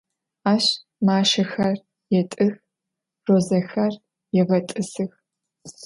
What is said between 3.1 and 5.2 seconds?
rozexer yêğet'ısıx.